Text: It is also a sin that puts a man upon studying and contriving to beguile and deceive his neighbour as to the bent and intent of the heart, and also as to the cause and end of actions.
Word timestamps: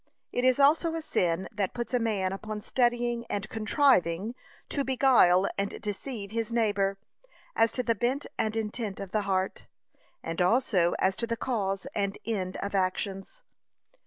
It 0.31 0.43
is 0.43 0.57
also 0.59 0.95
a 0.95 1.01
sin 1.03 1.47
that 1.51 1.75
puts 1.75 1.93
a 1.93 1.99
man 1.99 2.33
upon 2.33 2.59
studying 2.61 3.23
and 3.29 3.47
contriving 3.49 4.33
to 4.69 4.83
beguile 4.83 5.47
and 5.59 5.79
deceive 5.79 6.31
his 6.31 6.51
neighbour 6.51 6.97
as 7.55 7.71
to 7.73 7.83
the 7.83 7.93
bent 7.93 8.25
and 8.35 8.55
intent 8.55 8.99
of 8.99 9.11
the 9.11 9.21
heart, 9.29 9.67
and 10.23 10.41
also 10.41 10.95
as 10.97 11.15
to 11.17 11.27
the 11.27 11.37
cause 11.37 11.85
and 11.93 12.17
end 12.25 12.57
of 12.63 12.73
actions. 12.73 13.43